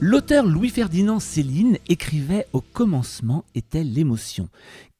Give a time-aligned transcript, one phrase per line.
[0.00, 4.48] L'auteur Louis-Ferdinand Céline écrivait Au commencement était l'émotion.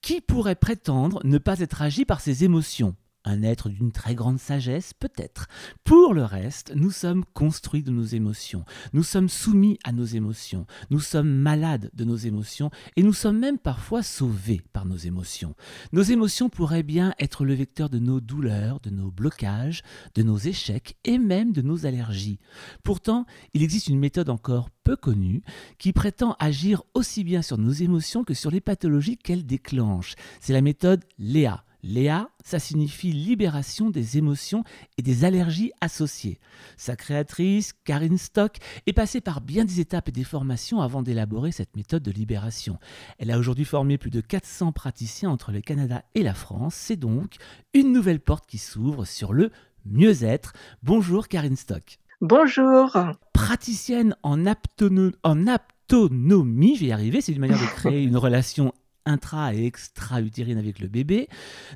[0.03, 2.95] Qui pourrait prétendre ne pas être agi par ses émotions?
[3.27, 5.49] Un être d'une très grande sagesse, peut-être.
[5.85, 10.67] Pour le reste, nous sommes construits de nos émotions, nous sommes soumis à nos émotions,
[10.91, 15.55] nous sommes malades de nos émotions et nous sommes même parfois sauvés par nos émotions.
[15.93, 19.83] Nos émotions pourraient bien être le vecteur de nos douleurs, de nos blocages,
[20.15, 22.39] de nos échecs et même de nos allergies.
[22.83, 25.43] Pourtant, il existe une méthode encore peu connue
[25.79, 30.15] qui prétend agir aussi bien sur nos émotions que sur les pathologies qu'elles déclenchent.
[30.41, 31.66] C'est la méthode Léa.
[31.87, 34.65] Léa, ça signifie libération des émotions
[34.99, 36.41] et des allergies associées.
[36.77, 41.53] Sa créatrice, Karine Stock, est passée par bien des étapes et des formations avant d'élaborer
[41.53, 42.79] cette méthode de libération.
[43.19, 46.75] Elle a aujourd'hui formé plus de 400 praticiens entre le Canada et la France.
[46.75, 47.37] C'est donc
[47.73, 49.53] une nouvelle porte qui s'ouvre sur le
[49.85, 50.55] mieux-être.
[50.83, 51.99] Bonjour Karine Stock.
[52.21, 52.97] Bonjour.
[53.33, 58.73] Praticienne en, en aptonomie, je vais y arriver, c'est une manière de créer une relation
[59.07, 61.29] intra et extra-utérine avec le bébé,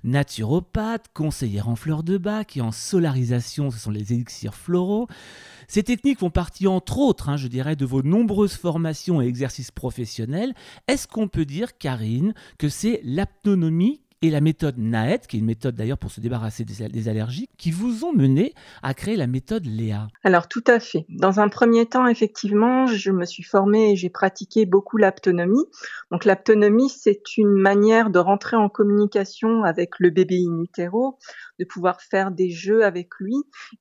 [0.05, 5.09] naturopathe, conseillère en fleurs de bac et en solarisation, ce sont les élixirs floraux.
[5.69, 9.71] Ces techniques font partie, entre autres, hein, je dirais, de vos nombreuses formations et exercices
[9.71, 10.55] professionnels.
[10.89, 15.47] Est-ce qu'on peut dire, Karine, que c'est l'aptonomie et la méthode NAET, qui est une
[15.47, 19.65] méthode d'ailleurs pour se débarrasser des, allergies, qui vous ont mené à créer la méthode
[19.65, 20.09] Léa.
[20.25, 21.07] Alors tout à fait.
[21.09, 25.65] Dans un premier temps, effectivement, je me suis formée et j'ai pratiqué beaucoup l'aptonomie.
[26.11, 31.19] Donc l'aptonomie, c'est une manière de rentrer en communication avec le bébé in utero,
[31.59, 33.37] de pouvoir faire des jeux avec lui.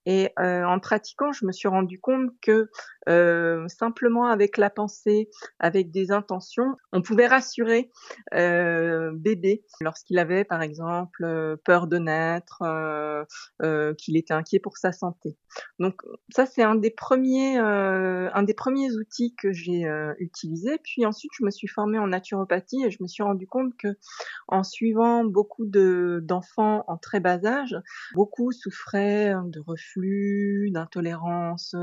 [0.06, 2.70] Et euh, en pratiquant, je me suis rendu compte que
[3.10, 5.30] euh, simplement avec la pensée,
[5.60, 7.90] avec des intentions, on pouvait rassurer
[8.34, 13.24] euh, bébé lorsqu'il avait par exemple euh, peur de naître, euh,
[13.64, 15.38] euh, qu'il était inquiet pour sa santé.
[15.80, 20.78] Donc ça c'est un des premiers un des premiers outils que j'ai utilisé.
[20.84, 23.88] Puis ensuite je me suis formée en naturopathie et je me suis rendu compte que
[24.48, 27.76] en suivant beaucoup de d'enfants en très bas âge,
[28.14, 31.76] beaucoup souffraient de reflux, d'intolérance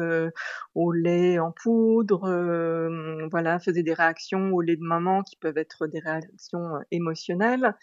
[0.75, 5.59] au lait en poudre, euh, voilà, faisait des réactions au lait de maman qui peuvent
[5.59, 7.75] être des réactions euh, émotionnelles.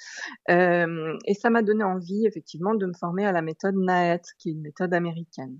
[0.49, 4.49] Euh, et ça m'a donné envie, effectivement, de me former à la méthode NAET, qui
[4.49, 5.59] est une méthode américaine.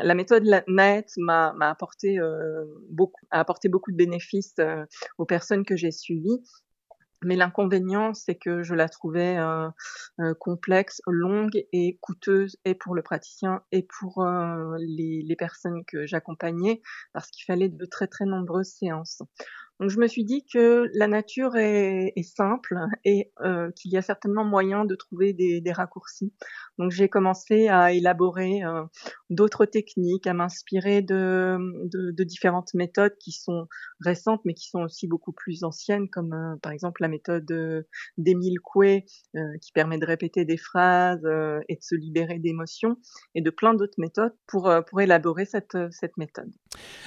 [0.00, 2.18] La méthode NAET m'a apporté
[2.88, 4.56] beaucoup, a apporté beaucoup de bénéfices
[5.18, 6.40] aux personnes que j'ai suivies
[7.24, 9.68] mais l'inconvénient, c'est que je la trouvais euh,
[10.20, 15.84] euh, complexe, longue et coûteuse, et pour le praticien et pour euh, les, les, personnes
[15.86, 19.22] que j'accompagnais, parce qu'il fallait de très très nombreuses séances.
[19.82, 24.02] Donc je me suis dit que la nature est, simple et euh, qu'il y a
[24.02, 26.32] certainement moyen de trouver des, raccourcis.
[26.78, 28.84] Donc j'ai commencé à élaborer euh,
[29.28, 31.58] d'autres techniques, à m'inspirer de,
[32.22, 33.66] différentes méthodes qui sont
[33.98, 37.52] récentes mais qui sont aussi beaucoup plus anciennes, comme euh, par exemple la méthode
[38.18, 39.04] d'Émile Coué
[39.60, 41.26] qui permet de répéter des phrases
[41.68, 42.98] et de se libérer d'émotions,
[43.34, 46.52] et de plein d'autres méthodes pour, pour élaborer cette, cette méthode.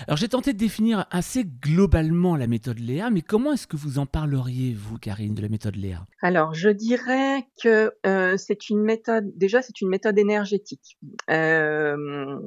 [0.08, 4.00] Alors j'ai tenté de définir assez globalement la méthode Léa, mais comment est-ce que vous
[4.00, 6.06] en parleriez, vous, Karine, de la méthode Léa?
[6.22, 10.98] Alors, je dirais que euh, c'est une méthode, déjà, c'est une méthode énergétique
[11.30, 12.40] euh,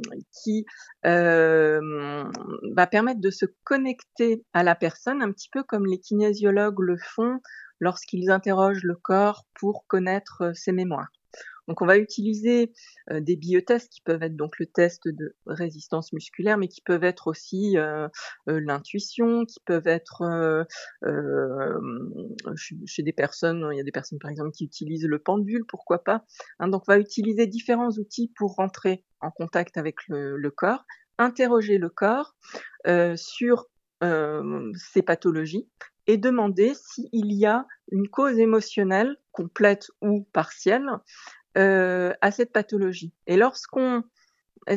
[0.43, 0.65] qui
[1.07, 1.81] euh,
[2.75, 6.97] va permettre de se connecter à la personne, un petit peu comme les kinésiologues le
[6.97, 7.39] font
[7.81, 11.09] lorsqu'ils interrogent le corps pour connaître ses mémoires.
[11.69, 12.73] Donc on va utiliser
[13.11, 17.05] euh, des biotests qui peuvent être donc le test de résistance musculaire, mais qui peuvent
[17.05, 18.09] être aussi euh,
[18.49, 20.67] euh, l'intuition, qui peuvent être
[22.87, 26.03] chez des personnes, il y a des personnes par exemple qui utilisent le pendule, pourquoi
[26.03, 26.25] pas.
[26.59, 26.69] Hein.
[26.69, 30.87] donc on va utiliser différents outils pour rentrer en contact avec le, corps,
[31.19, 32.35] interroger le corps
[33.17, 33.67] sur
[34.01, 35.69] ces pathologies
[36.09, 40.89] et demander s'il y a une cause émotionnelle complète ou partielle
[41.57, 43.13] euh, à cette pathologie.
[43.27, 44.03] Et lorsqu'on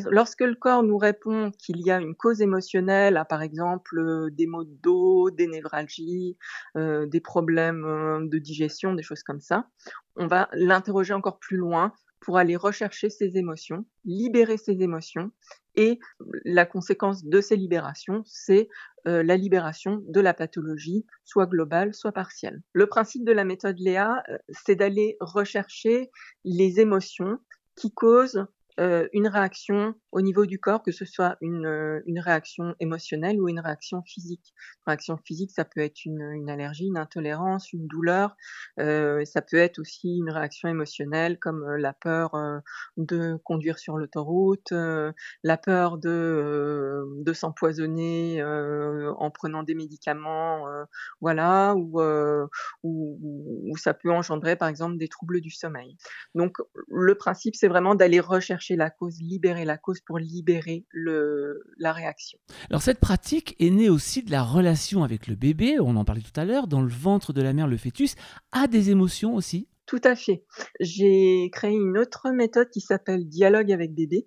[0.09, 4.29] Lorsque le corps nous répond qu'il y a une cause émotionnelle, à par exemple euh,
[4.31, 6.37] des maux de dos, des névralgies,
[6.77, 9.67] euh, des problèmes de digestion, des choses comme ça,
[10.15, 11.91] on va l'interroger encore plus loin
[12.21, 15.31] pour aller rechercher ses émotions, libérer ses émotions.
[15.75, 15.99] Et
[16.45, 18.69] la conséquence de ces libérations, c'est
[19.07, 22.61] euh, la libération de la pathologie, soit globale, soit partielle.
[22.73, 26.11] Le principe de la méthode Léa, euh, c'est d'aller rechercher
[26.43, 27.39] les émotions
[27.75, 28.45] qui causent
[28.77, 33.59] une réaction au niveau du corps, que ce soit une, une réaction émotionnelle ou une
[33.59, 34.53] réaction physique.
[34.79, 38.35] Une réaction physique, ça peut être une, une allergie, une intolérance, une douleur.
[38.77, 42.31] ça peut être aussi une réaction émotionnelle comme la peur
[42.97, 50.65] de conduire sur l'autoroute, la peur de, de s'empoisonner en prenant des médicaments,
[51.19, 52.01] voilà, ou,
[52.83, 53.19] ou,
[53.69, 55.97] ou ça peut engendrer par exemple des troubles du sommeil.
[56.35, 56.57] Donc
[56.89, 61.93] le principe, c'est vraiment d'aller rechercher la cause, libérer la cause pour libérer le, la
[61.93, 62.39] réaction.
[62.69, 66.21] Alors cette pratique est née aussi de la relation avec le bébé, on en parlait
[66.21, 68.15] tout à l'heure, dans le ventre de la mère, le fœtus
[68.51, 70.45] a des émotions aussi tout à fait.
[70.79, 74.25] J'ai créé une autre méthode qui s'appelle dialogue avec bébé,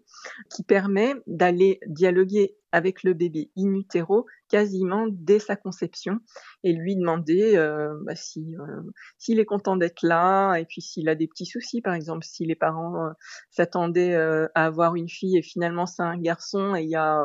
[0.55, 6.19] qui permet d'aller dialoguer avec le bébé in utero quasiment dès sa conception
[6.65, 8.83] et lui demander euh, bah, si euh,
[9.17, 12.45] s'il est content d'être là et puis s'il a des petits soucis par exemple si
[12.45, 13.11] les parents euh,
[13.51, 17.23] s'attendaient à avoir une fille et finalement c'est un garçon et il y a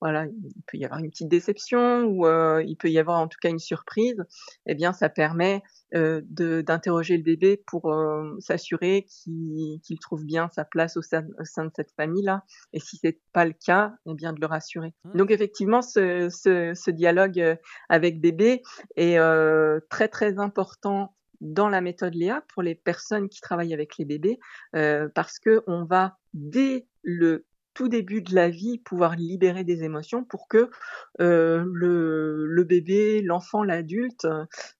[0.00, 2.26] voilà, il peut y avoir une petite déception ou
[2.60, 4.22] il peut y avoir en tout cas une surprise,
[4.66, 5.62] eh bien ça permet
[5.92, 7.94] d'interroger le bébé pour
[8.38, 12.42] s'assurer qu'il trouve bien sa place au sein, de cette famille-là.
[12.72, 14.92] Et si c'est pas le cas, eh bien de le rassurer.
[15.04, 15.16] Mmh.
[15.16, 17.58] Donc effectivement, ce, ce, ce dialogue
[17.88, 18.62] avec bébé
[18.96, 19.18] est
[19.88, 24.38] très très important dans la méthode Léa pour les personnes qui travaillent avec les bébés
[24.72, 27.46] parce que on va dès le
[27.76, 30.70] tout début de la vie pouvoir libérer des émotions pour que
[31.20, 34.26] euh, le, le, bébé, l'enfant, l'adulte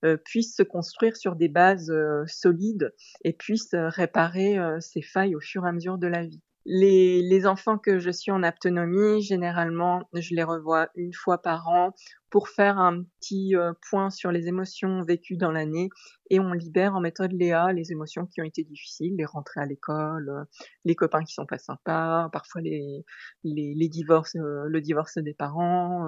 [0.04, 5.40] euh, puisse se construire sur des bases euh, solides et puisse réparer ses failles au
[5.40, 6.40] fur et à mesure de la vie.
[6.64, 11.68] Les, les, enfants que je suis en autonomie, généralement, je les revois une fois par
[11.68, 11.92] an
[12.36, 13.54] pour faire un petit
[13.88, 15.88] point sur les émotions vécues dans l'année
[16.28, 19.64] et on libère en méthode Léa les émotions qui ont été difficiles, les rentrées à
[19.64, 20.44] l'école,
[20.84, 23.06] les copains qui sont pas sympas, parfois les,
[23.42, 26.06] les, les divorces, le divorce des parents,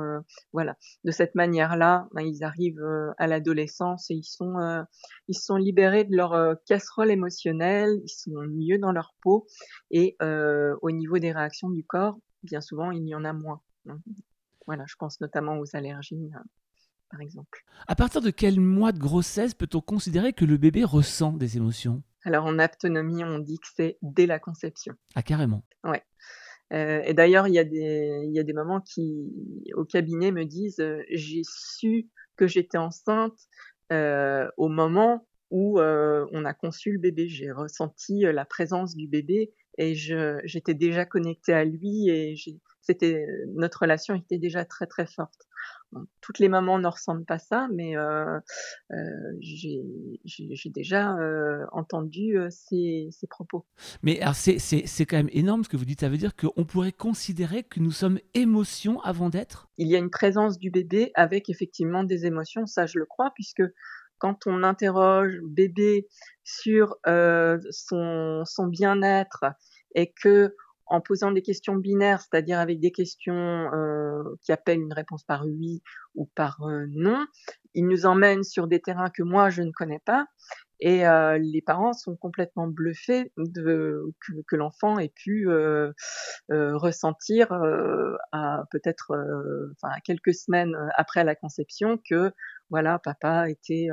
[0.52, 0.76] voilà.
[1.02, 2.84] De cette manière-là, ben, ils arrivent
[3.16, 4.84] à l'adolescence et ils sont,
[5.28, 9.46] ils sont libérés de leur casserole émotionnelle, ils sont mieux dans leur peau
[9.90, 13.62] et au niveau des réactions du corps, bien souvent, il y en a moins.
[14.68, 16.38] Voilà, je pense notamment aux allergies, euh,
[17.10, 17.64] par exemple.
[17.86, 22.02] À partir de quel mois de grossesse peut-on considérer que le bébé ressent des émotions?
[22.22, 24.92] Alors en autonomie, on dit que c'est dès la conception.
[25.14, 25.64] Ah carrément.
[25.84, 26.02] Ouais.
[26.74, 29.32] Euh, et d'ailleurs, il y a des y a des mamans qui
[29.74, 33.38] au cabinet me disent euh, j'ai su que j'étais enceinte
[33.90, 37.26] au moment où on a conçu le bébé.
[37.26, 42.36] J'ai ressenti la présence du bébé et j'étais déjà connectée à lui et
[42.88, 45.46] c'était notre relation était déjà très très forte.
[46.20, 48.38] toutes les mamans ne ressentent pas ça, mais euh,
[48.92, 48.96] euh,
[49.40, 53.66] j'ai déjà euh, entendu ces, ces, propos.
[54.02, 56.00] Mais c'est quand même énorme ce que vous dites.
[56.00, 59.68] Ça veut dire qu'on pourrait considérer que nous sommes émotions avant d'être?
[59.76, 63.32] Il y a une présence du bébé avec effectivement des émotions, ça je le crois,
[63.34, 63.62] puisque
[64.18, 66.08] quand on interroge bébé
[66.44, 69.44] sur euh, son, son bien-être
[69.94, 70.54] et que
[70.88, 75.46] en posant des questions binaires, c'est-à-dire avec des questions euh, qui appellent une réponse par
[75.46, 75.82] oui
[76.14, 77.26] ou par euh, non,
[77.74, 80.26] il nous emmène sur des terrains que moi je ne connais pas
[80.80, 85.92] et euh, les parents sont complètement bluffés de, que, que l'enfant ait pu euh,
[86.52, 87.52] euh, ressentir
[88.32, 89.12] à peut-être
[89.72, 92.30] enfin quelques semaines après la conception que
[92.70, 93.88] voilà papa était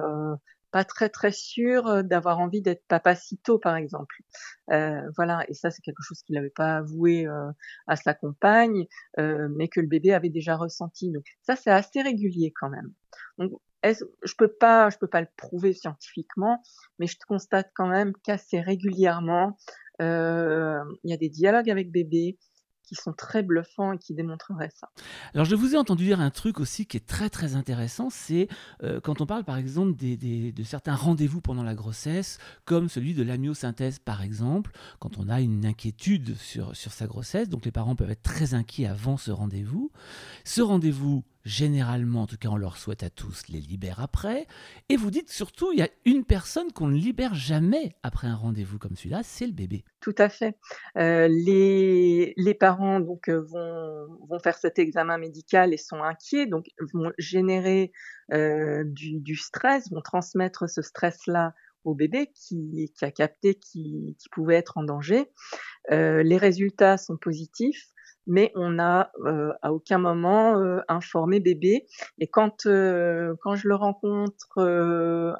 [0.75, 4.17] pas très très sûr d'avoir envie d'être papa si tôt par exemple.
[4.71, 7.49] Euh, voilà, et ça c'est quelque chose qu'il n'avait pas avoué euh,
[7.87, 8.85] à sa compagne,
[9.17, 11.13] euh, mais que le bébé avait déjà ressenti.
[11.13, 12.91] Donc ça c'est assez régulier quand même.
[13.37, 13.53] Donc
[13.83, 16.61] je peux pas, je peux pas le prouver scientifiquement,
[16.99, 19.57] mais je constate quand même qu'assez régulièrement,
[20.01, 22.37] il y a des dialogues avec bébé
[22.85, 24.89] qui sont très bluffants et qui démontreraient ça.
[25.33, 28.47] Alors je vous ai entendu dire un truc aussi qui est très très intéressant, c'est
[29.03, 33.99] quand on parle par exemple de certains rendez-vous pendant la grossesse, comme celui de l'amyosynthèse
[33.99, 38.11] par exemple, quand on a une inquiétude sur, sur sa grossesse, donc les parents peuvent
[38.11, 39.91] être très inquiets avant ce rendez-vous.
[40.43, 44.47] Ce rendez-vous généralement, en tout cas on leur souhaite à tous, les libère après.
[44.89, 48.35] Et vous dites surtout, il y a une personne qu'on ne libère jamais après un
[48.35, 49.85] rendez-vous comme celui-là, c'est le bébé.
[50.01, 50.57] Tout à fait.
[50.97, 56.47] Euh, les, les, parents donc euh, vont, vont, faire cet examen médical et sont inquiets,
[56.47, 57.91] donc vont générer
[58.33, 64.55] euh, du, du, stress, vont transmettre ce stress-là au bébé qui, a capté qui, pouvait
[64.55, 65.25] être en danger.
[65.91, 67.91] les résultats sont positifs.
[68.27, 71.85] Mais on n'a euh, à aucun moment euh, informé bébé.
[72.19, 74.59] Et quand euh, quand je le rencontre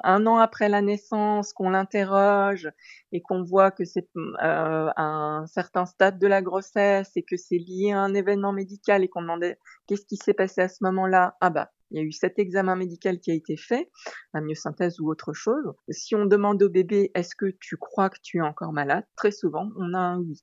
[0.04, 2.70] un an après la naissance, qu'on l'interroge
[3.12, 7.58] et qu'on voit que c'est à un certain stade de la grossesse et que c'est
[7.58, 11.36] lié à un événement médical et qu'on demandait qu'est-ce qui s'est passé à ce moment-là,
[11.40, 13.90] ah bah il y a eu cet examen médical qui a été fait,
[14.34, 15.72] la myosynthèse ou autre chose.
[15.90, 19.30] Si on demande au bébé est-ce que tu crois que tu es encore malade, très
[19.30, 20.42] souvent on a un oui.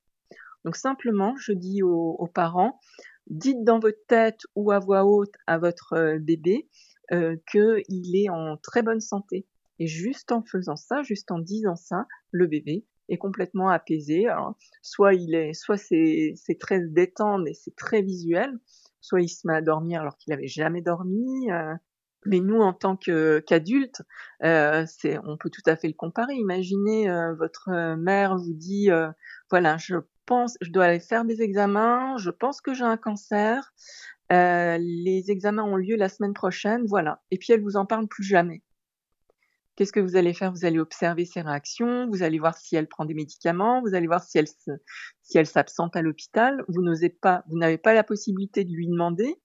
[0.66, 2.80] Donc simplement, je dis aux, parents,
[3.28, 6.70] dites dans votre tête ou à voix haute à votre euh, bébé
[7.12, 9.46] euh, qu'il est en très bonne santé.
[9.80, 14.28] Et juste en faisant ça, juste en disant ça, le bébé est complètement apaisé.
[14.28, 18.58] Alors, soit il est, soit c'est, très détente et c'est très visuel,
[19.02, 21.52] soit il se met à dormir alors qu'il n'avait jamais dormi.
[21.52, 21.74] Euh,
[22.26, 24.02] mais nous, en tant qu'adultes,
[24.46, 24.86] euh,
[25.26, 26.36] on peut tout à fait le comparer.
[26.36, 28.90] Imaginez, votre mère vous dit,
[29.50, 33.74] voilà, je pense, je dois aller faire des examens, je pense que j'ai un cancer,
[34.32, 37.22] euh, les examens ont lieu la semaine prochaine, voilà.
[37.32, 38.64] Et puis elle vous en parle plus jamais.
[39.76, 40.52] Qu'est-ce que vous allez faire?
[40.52, 44.08] Vous allez observer ses réactions, vous allez voir si elle prend des médicaments, vous allez
[44.08, 46.64] voir si elle si elle s'absente à l'hôpital.
[46.68, 49.36] Vous n'osez pas, vous n'avez pas la possibilité de lui demander.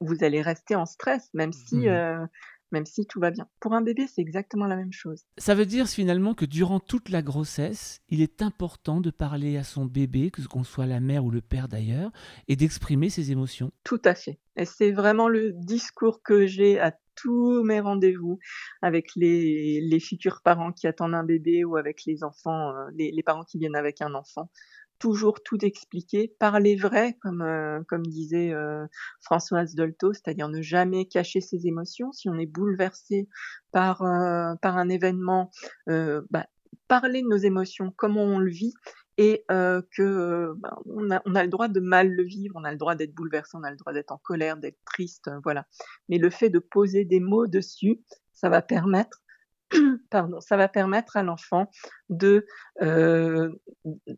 [0.00, 2.26] Vous allez rester en stress, même si mmh euh,
[2.72, 3.48] même si tout va bien.
[3.60, 5.24] Pour un bébé, c'est exactement la même chose.
[5.36, 9.64] Ça veut dire finalement que durant toute la grossesse, il est important de parler à
[9.64, 12.10] son bébé, que ce qu'on soit la mère ou le père d'ailleurs,
[12.48, 13.72] et d'exprimer ses émotions.
[13.84, 14.38] Tout à fait.
[14.56, 18.38] Et c'est vraiment le discours que j'ai à tous mes rendez-vous
[18.80, 23.10] avec les, les, futurs parents qui attendent un bébé ou avec les enfants, euh, les,
[23.10, 24.50] les parents qui viennent avec un enfant
[24.98, 28.86] toujours tout expliquer, parler vrai, comme, euh, disait euh,
[29.20, 32.12] Françoise Dolto, c'est-à-dire ne jamais cacher ses émotions.
[32.12, 33.28] Si on est bouleversé
[33.72, 35.50] par, euh, par un événement,
[35.86, 36.46] bah,
[36.88, 38.74] parler de nos émotions, comment on le vit,
[39.16, 42.70] et que bah, on, a, on, a, le droit de mal le vivre, on a
[42.70, 45.66] le droit d'être bouleversé, on a le droit d'être en colère, d'être triste, voilà.
[46.08, 48.00] Mais le fait de poser des mots dessus,
[48.32, 49.20] ça va permettre
[50.10, 51.70] pardon, ça va permettre à l'enfant
[52.08, 52.46] de,
[52.82, 53.50] euh,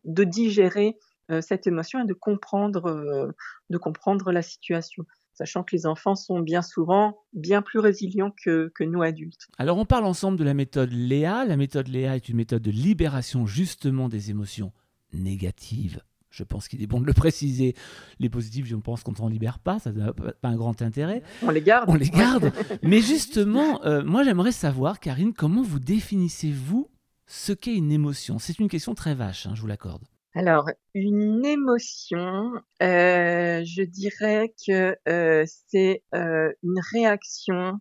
[0.04, 0.98] digérer
[1.30, 3.32] euh, cette émotion et de comprendre, euh,
[3.70, 8.70] de comprendre la situation sachant que les enfants sont bien souvent bien plus résilients que,
[8.80, 9.48] nous adultes.
[9.56, 11.46] Alors on parle ensemble de la méthode Léa.
[11.46, 14.72] La méthode Léa est une méthode de libération justement des émotions
[15.14, 17.74] négatives je pense qu'il est bon de le préciser.
[18.18, 21.22] Les positifs, je pense qu'on ne s'en libère pas, ça n'a pas un grand intérêt.
[21.42, 21.88] On les garde.
[21.88, 22.52] On les garde.
[22.82, 26.88] Mais justement, euh, moi j'aimerais savoir, Karine, comment vous définissez-vous
[27.26, 28.38] ce qu'est une émotion?
[28.38, 30.04] C'est une question très vache, hein, je vous l'accorde.
[30.34, 37.80] Alors, une émotion, euh, je dirais que euh, c'est une réaction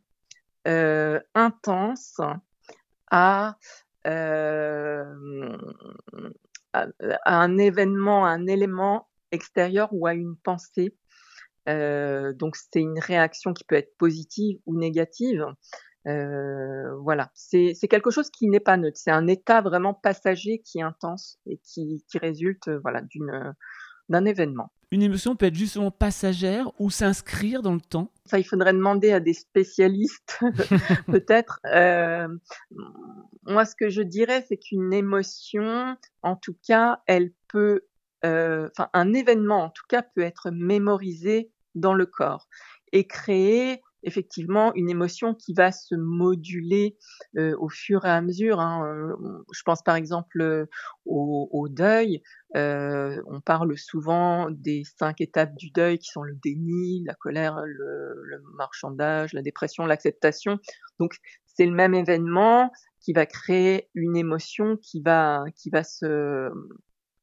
[1.35, 2.19] intense
[3.11, 3.55] à
[6.73, 6.87] à,
[7.25, 10.95] un événement, à un élément extérieur ou à une pensée.
[11.67, 15.45] Euh, donc c'est une réaction qui peut être positive ou négative.
[16.07, 18.97] Euh, voilà, c'est quelque chose qui n'est pas neutre.
[18.97, 23.01] C'est un état vraiment passager qui est intense et qui, résulte voilà
[24.09, 24.71] d'un événement.
[24.91, 28.11] Une émotion peut être justement passagère ou s'inscrire dans le temps?
[28.25, 30.39] Ça, il faudrait demander à des spécialistes,
[31.07, 31.59] peut-être.
[31.65, 32.27] Euh,
[33.43, 37.81] moi, ce que je dirais, c'est qu'une émotion, en tout cas, elle peut,
[38.25, 42.47] euh, enfin, un événement, en tout cas, peut être mémorisé dans le corps
[42.91, 46.97] et créer effectivement une émotion qui va se moduler
[47.37, 48.59] euh, au fur et à mesure.
[48.59, 48.85] Hein.
[48.85, 50.65] Euh, je pense par exemple euh,
[51.05, 52.21] au, deuil.
[52.55, 58.21] On parle souvent des cinq étapes du deuil qui sont le déni, la colère, le,
[58.23, 60.59] le marchandage, la dépression, l'acceptation.
[60.99, 61.15] Donc
[61.45, 66.49] c'est le même événement qui va créer une émotion qui va qui va se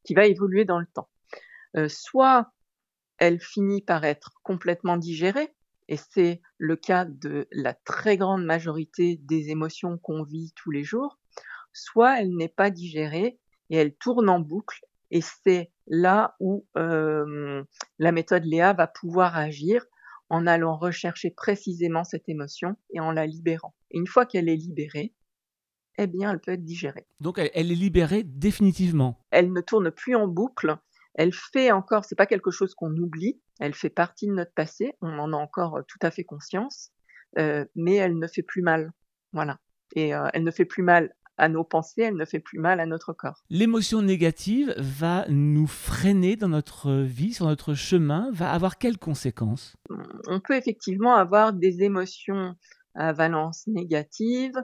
[0.04, 1.08] qui va évoluer dans le temps.
[1.88, 2.52] soit
[3.18, 5.55] elle finit par être complètement digérée,
[5.88, 10.84] et c'est le cas de la très grande majorité des émotions qu'on vit tous les
[10.84, 11.18] jours,
[11.72, 13.38] soit elle n'est pas digérée
[13.70, 17.62] et elle tourne en boucle, et c'est là où euh,
[17.98, 19.84] la méthode Léa va pouvoir agir
[20.28, 23.74] en allant rechercher précisément cette émotion et en la libérant.
[23.90, 25.14] Et une fois qu'elle est libérée,
[25.98, 27.06] eh bien, elle peut être digérée.
[27.20, 29.24] Donc, elle est libérée définitivement.
[29.30, 30.76] Elle ne tourne plus en boucle.
[31.14, 34.94] Elle fait encore, c'est pas quelque chose qu'on oublie, elle fait partie de notre passé,
[35.00, 36.90] on en a encore euh, tout à fait conscience,
[37.38, 38.92] euh, mais elle ne fait plus mal.
[39.32, 39.58] Voilà.
[39.94, 42.80] Et euh, elle ne fait plus mal à nos pensées, elle ne fait plus mal
[42.80, 43.42] à notre corps.
[43.50, 49.76] L'émotion négative va nous freiner dans notre vie, sur notre chemin, va avoir quelles conséquences?
[50.28, 52.56] On peut effectivement avoir des émotions
[52.96, 54.54] à valence négative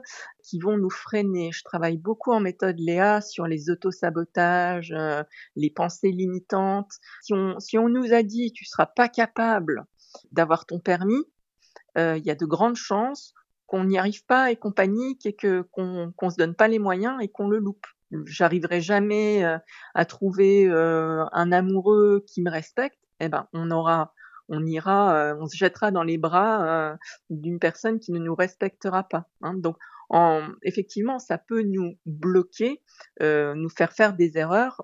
[0.43, 1.51] qui vont nous freiner.
[1.51, 5.23] Je travaille beaucoup en méthode Léa sur les autosabotages, euh,
[5.55, 6.91] les pensées limitantes.
[7.21, 9.85] Si on, si on nous a dit tu seras pas capable
[10.31, 11.23] d'avoir ton permis,
[11.97, 13.33] euh, il y a de grandes chances
[13.67, 16.79] qu'on n'y arrive pas et qu'on panique et que qu'on qu'on se donne pas les
[16.79, 17.87] moyens et qu'on le loupe.
[18.25, 19.57] J'arriverai jamais euh,
[19.95, 22.99] à trouver un amoureux qui me respecte.
[23.19, 24.13] Eh ben, on aura
[24.53, 26.95] on ira, euh, on se jettera dans les bras euh,
[27.29, 29.25] d'une personne qui ne nous respectera pas.
[29.41, 29.55] Hein.
[29.55, 29.77] Donc,
[30.61, 32.81] effectivement, ça peut nous bloquer,
[33.21, 34.81] euh, nous faire faire des erreurs,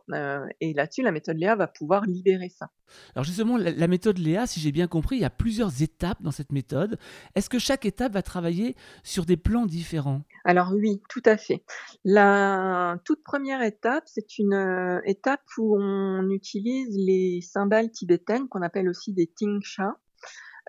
[0.59, 2.69] et là-dessus, la méthode Léa va pouvoir libérer ça.
[3.15, 6.31] Alors justement, la, méthode Léa, si j'ai bien compris, il y a plusieurs étapes dans
[6.31, 6.97] cette méthode.
[7.35, 10.23] Est-ce que chaque étape va travailler sur des plans différents?
[10.45, 11.63] Alors oui, tout à fait.
[12.03, 18.61] La toute première étape, c'est une euh, étape où on utilise les cymbales tibétaines qu'on
[18.61, 19.97] appelle aussi des tingsha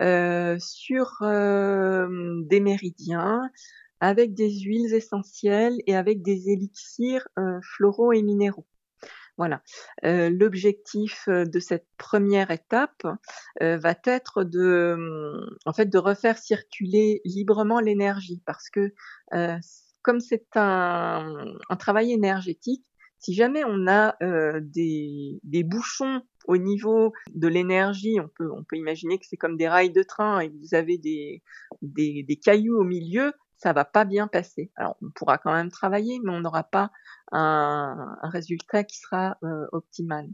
[0.00, 2.08] euh, sur euh,
[2.46, 3.42] des méridiens
[4.00, 7.26] avec des huiles essentielles et avec des élixirs
[7.62, 8.66] floraux et minéraux.
[9.40, 9.62] Voilà.
[10.04, 13.06] Euh, l'objectif euh, de cette première étape
[13.62, 18.92] euh, va être de, hum, en fait, de refaire circuler librement l'énergie, parce que
[20.02, 22.84] comme c'est un, travail énergétique,
[23.18, 24.14] si jamais on a
[24.60, 29.68] des, bouchons au niveau de l'énergie, on peut, on peut imaginer que c'est comme des
[29.68, 31.42] rails de train et vous avez des,
[31.80, 34.72] des cailloux au milieu, ça va pas bien passer.
[34.74, 36.90] Alors on pourra quand même travailler, mais on n'aura pas
[37.30, 40.26] un, résultat qui sera euh, optimal.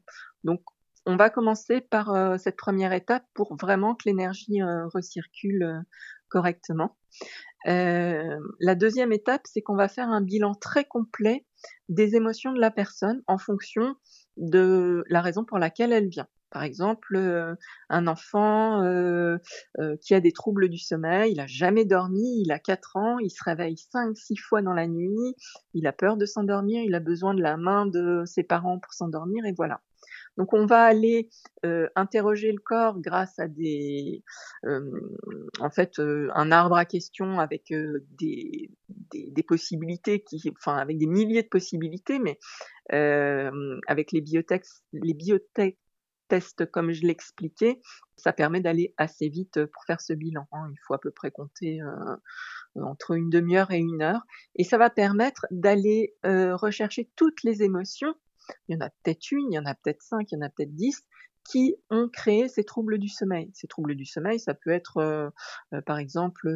[0.44, 0.62] Donc
[1.06, 5.82] on va commencer par euh, cette première étape pour vraiment que l'énergie euh, recircule
[6.28, 6.96] correctement.
[7.64, 11.44] la deuxième étape, c'est qu'on va faire un bilan très complet
[11.88, 13.96] des émotions de la personne en fonction
[14.36, 16.28] de la raison pour laquelle elle vient.
[16.56, 17.54] Par exemple, euh,
[17.90, 19.36] un enfant euh,
[19.78, 23.18] euh, qui a des troubles du sommeil, il a jamais dormi, il a 4 ans,
[23.18, 25.34] il se réveille 5-6 fois dans la nuit,
[25.74, 28.94] il a peur de s'endormir, il a besoin de la main de ses parents pour
[28.94, 29.82] s'endormir, et voilà.
[30.38, 31.28] Donc on va aller
[31.94, 34.22] interroger le corps grâce à des,
[34.64, 37.70] en fait, un arbre à questions avec
[38.18, 38.70] des,
[39.46, 42.38] possibilités qui, enfin, avec des milliers de possibilités, mais
[42.90, 45.76] avec les biotech, les biotech
[46.28, 47.80] test comme je l'expliquais,
[48.16, 50.46] ça permet d'aller assez vite pour faire ce bilan.
[50.52, 50.68] Hein.
[50.72, 52.16] Il faut à peu près compter euh,
[52.82, 54.22] entre une demi-heure et une heure.
[54.54, 58.14] Et ça va permettre d'aller euh, rechercher toutes les émotions.
[58.68, 60.46] Il y en a peut-être une, il y en a peut-être cinq, il y en
[60.46, 61.04] a peut-être dix,
[61.44, 63.50] qui ont créé ces troubles du sommeil.
[63.54, 66.48] Ces troubles du sommeil, ça peut être euh, par exemple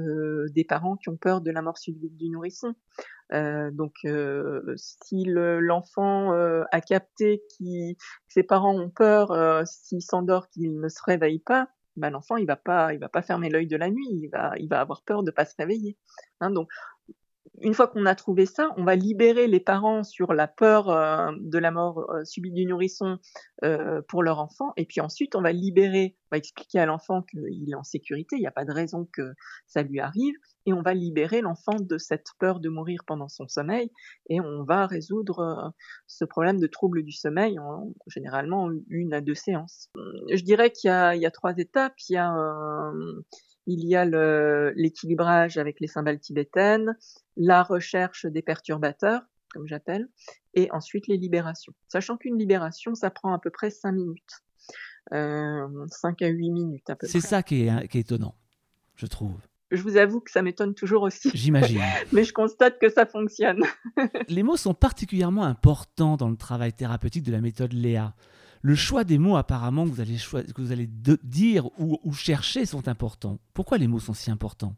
[0.50, 2.74] des parents qui ont peur de la mort subite du nourrisson.
[3.32, 3.94] Donc
[4.76, 7.94] si l'enfant a capté que
[8.28, 12.56] ses parents ont peur, s'il s'endort, qu'il ne se réveille pas, ben l'enfant il va
[12.56, 15.22] pas il va pas fermer l'œil de la nuit, il va il va avoir peur
[15.22, 15.96] de pas se réveiller.
[16.40, 16.70] Hein, donc
[17.62, 21.30] une fois qu'on a trouvé ça, on va libérer les parents sur la peur euh,
[21.38, 23.18] de la mort euh, subite du nourrisson
[23.64, 27.22] euh, pour leur enfant, et puis ensuite on va libérer, on va expliquer à l'enfant
[27.22, 29.32] qu'il est en sécurité, il n'y a pas de raison que
[29.66, 30.34] ça lui arrive,
[30.66, 33.90] et on va libérer l'enfant de cette peur de mourir pendant son sommeil,
[34.28, 35.72] et on va résoudre
[36.06, 39.88] ce problème de trouble du sommeil en généralement une à deux séances.
[40.30, 41.94] Je dirais qu'il y, a, trois étapes.
[42.08, 42.92] Il y a
[43.70, 44.04] il y a
[44.74, 46.96] l'équilibrage avec les cymbales tibétaines,
[47.36, 50.08] la recherche des perturbateurs, comme j'appelle,
[50.54, 51.72] et ensuite les libérations.
[51.88, 54.42] Sachant qu'une libération, ça prend à peu près 5 minutes.
[55.10, 55.86] 5 euh,
[56.20, 57.20] à 8 minutes à peu près.
[57.20, 58.34] C'est ça qui est, qui est étonnant,
[58.96, 59.40] je trouve.
[59.70, 61.30] Je vous avoue que ça m'étonne toujours aussi.
[61.32, 61.80] J'imagine.
[62.12, 63.62] Mais je constate que ça fonctionne.
[64.28, 68.14] les mots sont particulièrement importants dans le travail thérapeutique de la méthode Léa
[68.62, 70.88] le choix des mots apparemment que vous allez,
[71.22, 73.38] dire ou, chercher sont importants.
[73.54, 74.76] Pourquoi les mots sont si importants?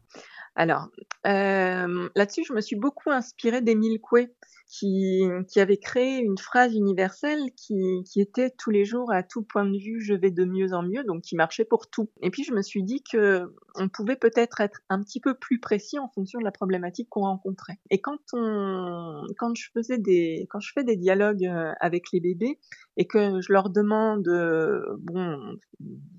[0.55, 0.89] Alors,
[1.25, 4.33] euh, là-dessus, je me suis beaucoup inspirée d'Émile Coué,
[4.73, 9.43] qui, qui, avait créé une phrase universelle qui, qui, était tous les jours à tout
[9.43, 12.09] point de vue, je vais de mieux en mieux, donc qui marchait pour tout.
[12.21, 15.59] Et puis je me suis dit que on pouvait peut-être être un petit peu plus
[15.59, 17.77] précis en fonction de la problématique qu'on rencontrait.
[17.91, 22.19] Et quand on, quand je faisais des, quand je fais des dialogues euh, avec les
[22.19, 22.59] bébés
[22.97, 25.37] et que je leur demande, euh, bon,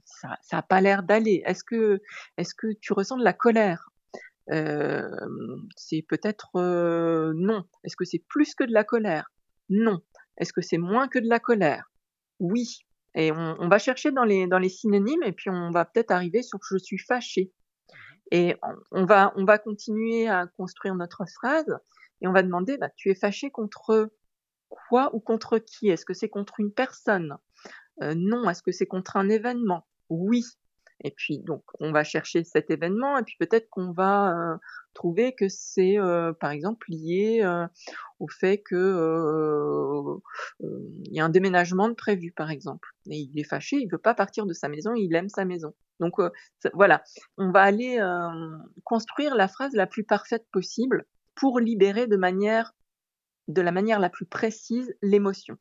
[0.04, 1.42] ça, ça a pas l'air d'aller.
[1.44, 2.00] Est-ce que,
[2.36, 3.90] est-ce que tu ressens de la colère?
[4.48, 6.50] C'est peut-être
[7.34, 7.64] non.
[7.84, 9.30] Est-ce que c'est plus que de la colère?
[9.68, 10.00] Non.
[10.36, 11.90] Est-ce que c'est moins que de la colère?
[12.40, 12.80] Oui.
[13.14, 16.42] Et on, va chercher dans les, dans les synonymes et puis on va peut-être arriver
[16.42, 17.52] sur je suis fâché.
[17.52, 17.98] Mmh
[18.30, 18.56] et
[18.90, 21.78] on, va, on va continuer à construire notre phrase
[22.22, 24.10] et on va demander bah, tu es fâché contre
[24.70, 25.88] quoi ou contre qui?
[25.88, 27.36] Est-ce que c'est contre une personne?
[28.00, 28.48] Non.
[28.48, 29.86] Est-ce que c'est contre un événement?
[30.08, 30.42] Oui.
[31.00, 34.56] Et puis donc on va chercher cet événement et puis peut-être qu'on va euh,
[34.94, 37.66] trouver que c'est euh, par exemple lié euh,
[38.20, 40.18] au fait que
[40.60, 43.98] il y a un déménagement de prévu par exemple et il est fâché, il veut
[43.98, 45.74] pas partir de sa maison, il aime sa maison.
[46.00, 46.14] Donc
[46.72, 47.02] voilà,
[47.38, 47.98] on va aller
[48.84, 51.04] construire la phrase la plus parfaite possible
[51.34, 52.72] pour libérer de manière
[53.48, 55.56] de la manière la plus précise l'émotion.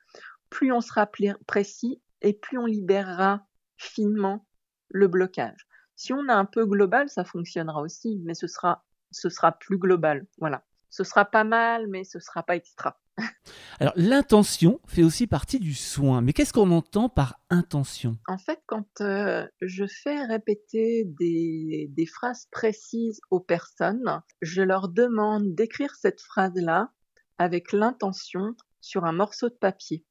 [0.50, 1.10] Plus on sera
[1.48, 3.46] précis et plus on libérera
[3.78, 4.46] finement
[4.94, 5.68] le blocage.
[5.96, 9.78] Si on a un peu global, ça fonctionnera aussi, mais ce sera, ce sera plus
[9.78, 10.26] global.
[10.38, 10.64] Voilà.
[10.90, 13.00] Ce sera pas mal, mais ce sera pas extra.
[13.80, 18.18] Alors l'intention fait aussi partie du soin, mais qu'est-ce qu'on entend par intention?
[18.28, 24.88] En fait, quand euh, je fais répéter des, des phrases précises aux personnes, je leur
[24.88, 26.92] demande d'écrire cette phrase-là
[27.38, 30.04] avec l'intention sur un morceau de papier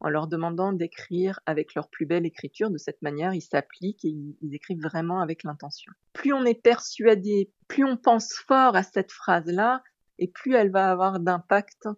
[0.00, 2.70] en leur demandant d'écrire avec leur plus belle écriture.
[2.70, 5.92] De cette manière, ils s'appliquent et ils, écrivent vraiment avec l'intention.
[6.12, 9.82] Plus on est persuadé, plus on pense fort à cette phrase-là,
[10.18, 11.88] et plus elle va avoir d'impact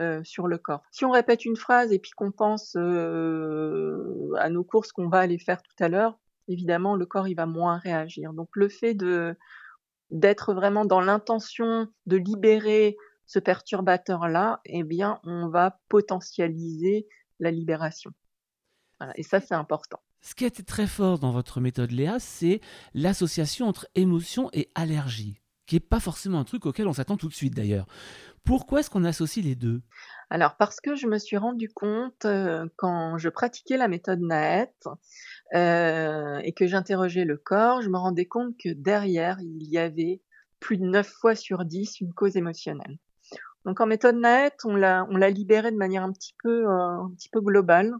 [0.00, 0.82] euh, sur le corps.
[0.90, 5.20] Si on répète une phrase et puis qu'on pense euh, à nos courses qu'on va
[5.20, 6.18] aller faire tout à l'heure,
[6.48, 8.32] évidemment le corps il va moins réagir.
[8.32, 9.36] Donc le fait de
[10.10, 17.08] d'être vraiment dans l'intention de libérer ce perturbateur-là, eh bien, on va potentialiser
[17.44, 18.10] la libération.
[19.16, 20.00] Et ça, c'est important.
[20.22, 22.60] Ce qui a été très fort dans votre méthode Léa, c'est
[22.94, 27.28] l'association entre émotion et allergie, qui n'est pas forcément un truc auquel on s'attend tout
[27.28, 27.86] de suite d'ailleurs.
[28.44, 29.82] Pourquoi est-ce qu'on associe les deux?
[30.30, 34.74] Alors parce que je me suis rendu compte euh, quand je pratiquais la méthode Naet
[35.54, 40.22] euh, et que j'interrogeais le corps, je me rendais compte que derrière il y avait
[40.60, 42.98] plus de 9 fois sur 10 une cause émotionnelle.
[43.64, 47.10] Donc en méthode Naet, on l'a on libéré de manière un petit peu euh, un
[47.34, 47.94] globale.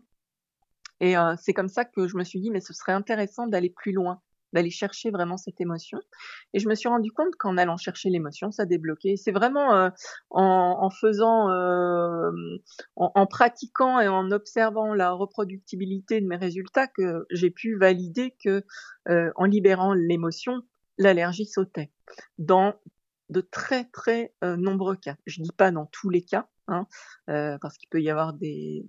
[1.00, 3.70] Et euh, c'est comme ça que je me suis dit mais ce serait intéressant d'aller
[3.70, 4.20] plus loin,
[4.52, 5.98] d'aller chercher vraiment cette émotion.
[6.52, 9.16] Et je me suis rendu compte qu'en allant chercher l'émotion, ça débloquait.
[9.16, 9.88] C'est vraiment euh,
[10.30, 11.48] en, faisant,
[12.96, 18.64] en, pratiquant et en observant la reproductibilité de mes résultats que j'ai pu valider que
[19.06, 20.62] en libérant l'émotion,
[20.98, 21.90] l'allergie sautait.
[23.30, 25.16] De très très euh, nombreux cas.
[25.26, 26.86] Je dis pas dans tous les cas, hein,
[27.30, 28.86] euh, parce qu'il peut y avoir des,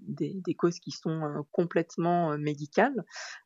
[0.57, 3.03] causes qui sont euh, complètement médicales,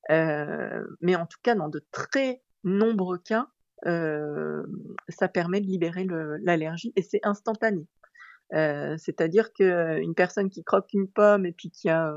[0.09, 3.47] mais en tout cas dans de très nombreux cas,
[3.83, 6.05] ça permet de libérer
[6.41, 7.87] l'allergie et c'est instantané.
[8.51, 12.13] C'est-à-dire qu'une personne qui croque une pomme et puis qui a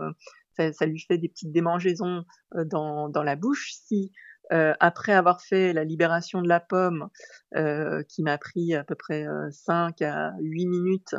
[0.57, 4.13] ça, lui fait des petites démangeaisons dans la bouche, si
[4.53, 7.09] euh, après avoir fait la libération de la pomme,
[7.57, 11.15] euh, qui m'a pris à peu près 5 euh, à 8 minutes,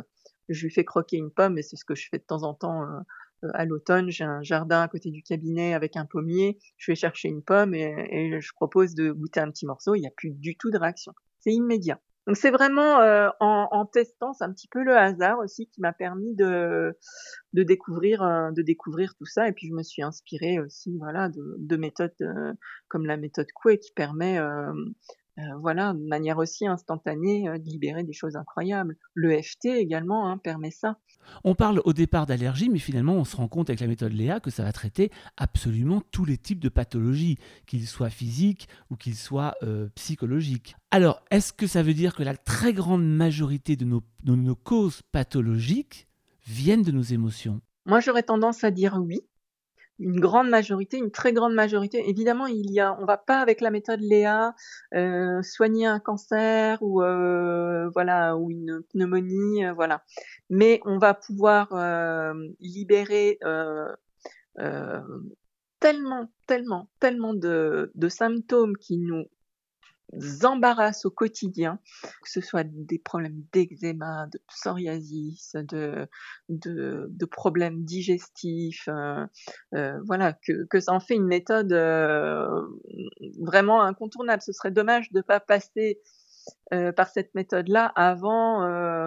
[0.48, 2.54] je lui fais croquer une pomme, et c'est ce que je fais de temps en
[2.54, 2.84] temps
[3.54, 4.10] à l'automne.
[4.10, 7.74] J'ai un jardin à côté du cabinet avec un pommier, je vais chercher une pomme
[7.74, 10.70] et, et je propose de goûter un petit morceau, il n'y a plus du tout
[10.70, 11.12] de réaction.
[11.40, 12.00] C'est immédiat.
[12.26, 15.92] Donc c'est vraiment euh, en, testant, c'est un petit peu le hasard aussi qui m'a
[15.92, 16.96] permis de,
[17.52, 19.46] de découvrir euh, de découvrir tout ça.
[19.48, 22.52] Et puis je me suis inspirée aussi voilà de, de méthodes euh,
[22.88, 24.38] comme la méthode Coué qui permet
[25.38, 28.96] euh, voilà, de manière aussi instantanée, euh, de libérer des choses incroyables.
[29.14, 30.96] Le FT également hein, permet ça.
[31.42, 34.38] On parle au départ d'allergie, mais finalement on se rend compte avec la méthode Léa
[34.38, 39.16] que ça va traiter absolument tous les types de pathologies, qu'ils soient physiques ou qu'ils
[39.16, 40.76] soient euh, psychologiques.
[40.92, 44.54] Alors, est-ce que ça veut dire que la très grande majorité de nos, de nos
[44.54, 46.06] causes pathologiques
[46.46, 47.60] viennent de nos émotions?
[47.86, 49.22] Moi j'aurais tendance à dire oui
[49.98, 52.08] une grande majorité, une très grande majorité.
[52.08, 54.54] Évidemment, il y a, on va pas avec la méthode Léa
[54.94, 60.02] euh, soigner un cancer ou euh, voilà ou une pneumonie, euh, voilà.
[60.50, 63.92] Mais on va pouvoir euh, libérer euh,
[65.80, 69.26] tellement, tellement, tellement de, de symptômes qui nous
[70.44, 76.08] embarrassent au quotidien, que ce soit des problèmes d'eczéma, de psoriasis, de,
[76.48, 79.26] de, problèmes digestifs, euh,
[79.74, 82.46] euh, voilà, que, que ça en fait une méthode euh,
[83.40, 84.42] vraiment incontournable.
[84.42, 86.00] Ce serait dommage de ne pas passer
[86.96, 88.60] par cette méthode-là avant,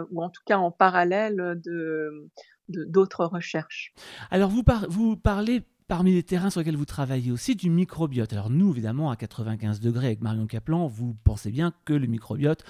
[0.09, 2.27] ou en tout cas en parallèle de
[2.67, 3.93] d'autres recherches.
[4.31, 8.33] Alors vous parlez parmi les terrains sur lesquels vous travaillez aussi du microbiote.
[8.33, 12.63] Alors nous, évidemment, à 95 degrés avec Marion Caplan, vous pensez bien que le microbiote,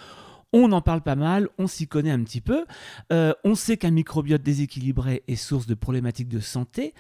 [0.54, 2.66] on en parle pas mal, on s'y connaît un petit peu.
[3.12, 6.94] Euh, on sait qu'un microbiote déséquilibré est source de problématiques de santé.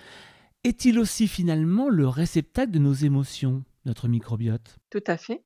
[0.64, 4.78] Est-il aussi finalement le réceptacle de nos émotions, notre microbiote?
[4.90, 5.44] Tout à fait.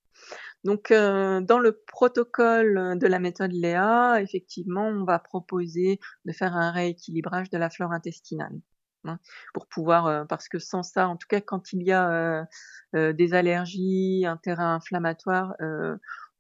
[0.64, 6.56] Donc, euh, dans le protocole de la méthode Léa, effectivement, on va proposer de faire
[6.56, 8.60] un rééquilibrage de la flore intestinale.
[9.06, 9.20] Hein,
[9.54, 12.48] pour pouvoir, parce que sans ça, en tout cas quand il y a
[12.94, 15.56] des allergies, un terrain inflammatoire,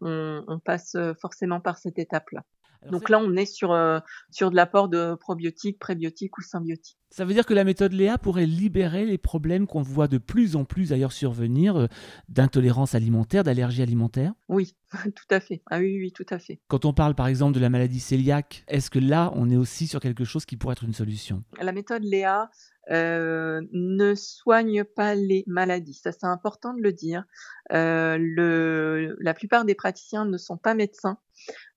[0.01, 2.43] on, on, passe forcément par cette étape-là.
[2.89, 3.99] Donc là, on est sur, euh,
[4.31, 6.97] sur de l'apport de probiotiques, prébiotiques ou symbiotiques.
[7.11, 10.55] Ça veut dire que la méthode Léa pourrait libérer les problèmes qu'on voit de plus
[10.55, 11.87] en plus d'ailleurs survenir euh,
[12.29, 14.33] d'intolérance alimentaire, d'allergie alimentaire?
[14.47, 15.61] Oui, tout à fait.
[15.69, 16.59] Ah oui, oui, tout à fait.
[16.69, 19.87] Quand on parle par exemple de la maladie cœliaque, est-ce que là, on est aussi
[19.87, 21.43] sur quelque chose qui pourrait être une solution?
[21.61, 22.49] La méthode Léa
[22.89, 25.93] euh, ne soigne pas les maladies.
[25.93, 27.25] Ça, c'est important de le dire.
[27.69, 31.19] le, la plupart des praticiens ne sont pas médecins.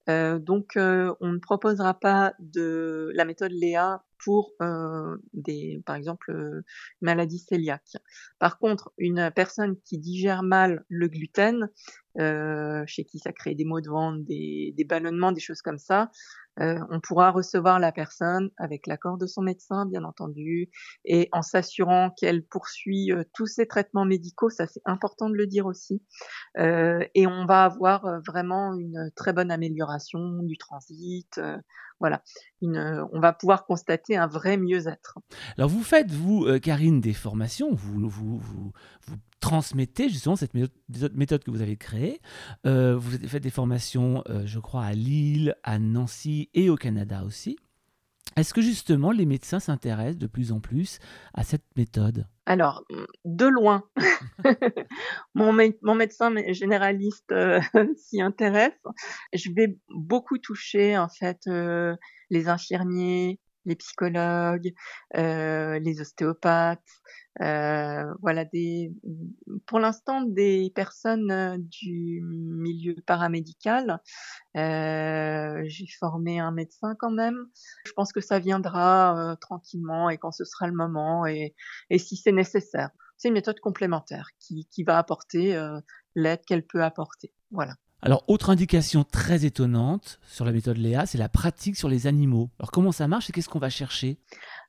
[0.08, 5.96] Euh, donc, euh, on ne proposera pas de la méthode Léa pour euh, des, par
[5.96, 6.62] exemple,
[7.00, 7.96] maladies cœliaques.
[8.38, 11.68] Par contre, une personne qui digère mal le gluten,
[12.86, 16.10] chez qui ça crée des maux de ventre, des, des ballonnements, des choses comme ça,
[16.60, 20.70] euh, on pourra recevoir la personne avec l'accord de son médecin, bien entendu,
[21.04, 25.46] et en s'assurant qu'elle poursuit euh, tous ses traitements médicaux, ça c'est important de le
[25.46, 26.02] dire aussi,
[26.58, 31.40] euh, et on va avoir vraiment une très bonne amélioration du transit,
[32.04, 32.22] voilà,
[32.62, 35.18] on va pouvoir constater un vrai mieux-être.
[35.56, 38.02] Alors vous faites, vous, Karine, des formations, vous
[39.44, 42.20] transmettez justement cette méthode, que vous avez créée.
[42.66, 47.22] Euh, vous faites des formations, euh, je crois, à Lille, à Nancy et au Canada
[47.26, 47.58] aussi.
[48.36, 50.98] Est-ce que justement les médecins s'intéressent de plus en plus
[51.34, 52.26] à cette méthode?
[52.46, 52.84] Alors,
[53.24, 53.84] de loin.
[55.34, 57.60] mon, médecin généraliste euh,
[57.96, 58.72] s'y intéresse.
[59.32, 61.48] Je vais beaucoup toucher en fait
[62.30, 64.72] les infirmiers, les psychologues,
[65.16, 66.80] euh, les ostéopathes,
[67.42, 68.92] euh, voilà des,
[69.66, 74.00] pour l'instant des personnes euh, du milieu paramédical.
[74.54, 77.46] J'ai formé un médecin quand même.
[77.86, 81.54] Je pense que ça viendra tranquillement et quand ce sera le moment et,
[81.90, 82.90] et si c'est nécessaire.
[83.16, 85.58] C'est une méthode complémentaire qui, qui va apporter
[86.14, 87.32] l'aide qu'elle peut apporter.
[87.50, 87.74] Voilà.
[88.04, 92.50] Alors, autre indication très étonnante sur la méthode Léa, c'est la pratique sur les animaux.
[92.58, 94.18] Alors, comment ça marche et qu'est-ce qu'on va chercher?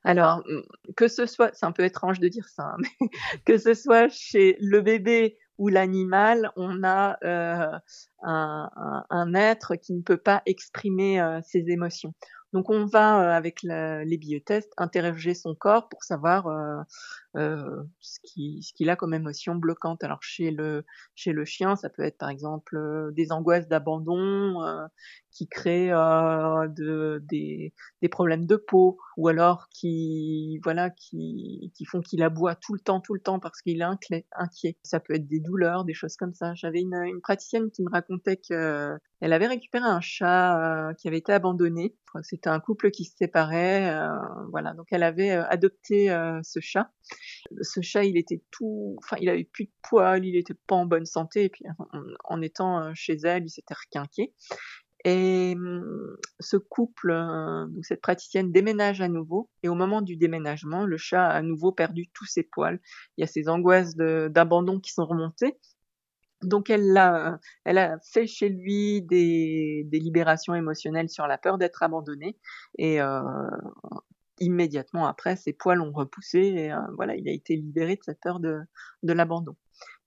[0.04, 0.62] Alors, mm,
[0.96, 3.10] que ce soit, c'est un peu étrange de dire ça, hein, mais
[3.44, 7.78] que ce soit chez le bébé ou l'animal, on a euh,
[8.22, 12.14] un, être qui ne peut pas exprimer euh, ses émotions.
[12.54, 16.46] Donc on va euh, avec les biotests interroger son corps pour savoir
[17.36, 18.18] euh, ce
[18.74, 20.02] qu'il a comme émotion bloquante.
[20.02, 24.62] Alors chez le, chez le chien, ça peut être par exemple euh, des angoisses d'abandon
[24.62, 24.86] euh,
[25.30, 32.00] qui créent de, des, des, problèmes de peau ou alors qui, voilà, qui, qui font
[32.00, 34.78] qu'il aboie tout le temps, tout le temps parce qu'il est inquiet.
[34.82, 36.54] Ça peut être des douleurs, des choses comme ça.
[36.54, 41.18] J'avais une, une praticienne qui me racontait que elle avait récupéré un chat qui avait
[41.18, 41.94] été abandonné.
[42.22, 43.94] C'était un couple qui se séparait,
[44.50, 44.72] voilà.
[44.72, 46.08] Donc elle avait adopté
[46.42, 46.90] ce chat
[47.60, 50.86] ce chat, il était tout, enfin, il avait plus de poils, il était pas en
[50.86, 51.64] bonne santé, et puis
[52.24, 54.32] en, étant euh, chez elle, il s'était requinqué.
[55.04, 60.84] Et hum, ce couple, euh, cette praticienne déménage à nouveau, et au moment du déménagement,
[60.84, 62.80] le chat a à nouveau perdu tous ses poils.
[63.16, 65.58] Il y a ces angoisses d'abandon qui sont remontées.
[66.42, 71.82] Donc elle a, elle a fait chez lui des, libérations émotionnelles sur la peur d'être
[71.82, 72.36] abandonné
[72.76, 73.22] et euh,
[74.40, 78.20] immédiatement après, ses poils ont repoussé et euh, voilà, il a été libéré de cette
[78.20, 78.60] peur de,
[79.02, 79.56] de l'abandon.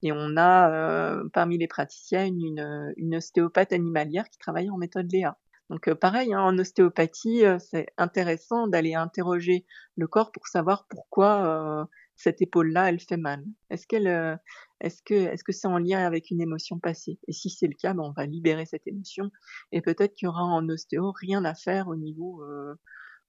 [0.02, 5.12] Et on a euh, parmi les praticiens une, une, ostéopathe animalière qui travaille en méthode
[5.12, 5.38] Léa.
[5.70, 9.66] Donc euh, pareil, hein, en ostéopathie, c'est intéressant d'aller interroger
[9.98, 13.44] le corps pour savoir pourquoi cette épaule-là, elle fait mal.
[13.70, 14.40] Est-ce qu'elle,
[14.82, 17.20] est-ce que, est-ce que c'est en lien avec une émotion passée?
[17.28, 19.32] Et si c'est le cas, ben, on va libérer cette émotion
[19.72, 22.44] et peut-être qu'il y aura en ostéo rien à faire au niveau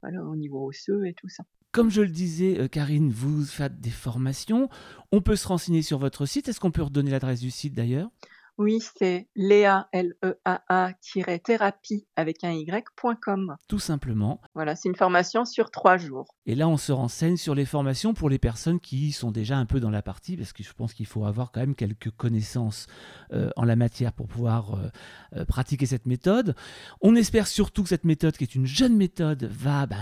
[0.03, 1.45] au niveau osseux et tout ça.
[1.73, 4.69] Comme je le disais, euh, Karine, vous faites des formations.
[5.13, 6.49] On peut se renseigner sur votre site.
[6.49, 8.11] Est-ce qu'on peut redonner l'adresse du site d'ailleurs?
[8.59, 13.57] Oui, c'est Léa, L-E-A-A-thérapie avec un Y.com.
[13.69, 14.43] Tout simplement.
[14.55, 16.37] Voilà, c'est une formation sur trois jours.
[16.51, 19.67] Et là, on se renseigne sur les formations pour les personnes qui sont déjà un
[19.67, 22.89] peu dans la partie, parce que je pense qu'il faut avoir quand même quelques connaissances
[23.33, 24.89] euh, en la matière pour pouvoir euh,
[25.37, 26.57] euh, pratiquer cette méthode.
[27.03, 29.97] On espère surtout que cette méthode, qui est une jeune méthode, va, ben,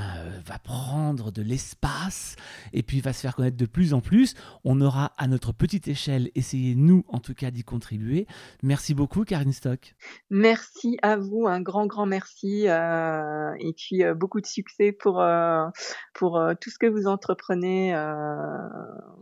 [0.47, 2.37] va prendre de l'espace
[2.73, 4.35] et puis va se faire connaître de plus en plus.
[4.65, 8.27] On aura à notre petite échelle essayé, nous en tout cas, d'y contribuer.
[8.63, 9.95] Merci beaucoup, Karine Stock.
[10.31, 12.65] Merci à vous, un grand, grand merci.
[12.65, 15.23] Et puis, beaucoup de succès pour,
[16.15, 17.93] pour tout ce que vous entreprenez.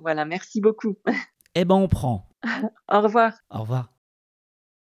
[0.00, 0.96] voilà, merci beaucoup.
[1.58, 2.28] Eh ben, on prend.
[2.92, 3.32] Au revoir.
[3.50, 3.95] Au revoir.